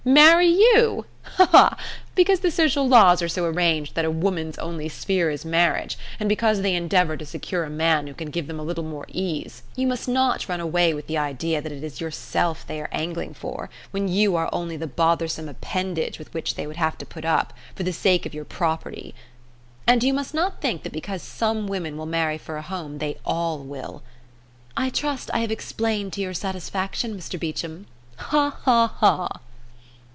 [0.03, 1.05] Marry you!
[1.35, 1.77] Ha ha!
[2.15, 6.27] Because the social laws are so arranged that a woman's only sphere is marriage, and
[6.27, 9.61] because they endeavour to secure a man who can give them a little more ease,
[9.75, 13.35] you must not run away with the idea that it is yourself they are angling
[13.35, 17.23] for, when you are only the bothersome appendage with which they would have to put
[17.23, 19.13] up, for the sake of your property.
[19.85, 23.17] And you must not think that because some women will marry for a home they
[23.23, 24.01] all will.
[24.75, 27.85] I trust I have explained to your satisfaction, Mr Beecham.
[28.17, 29.27] Ha ha ha!"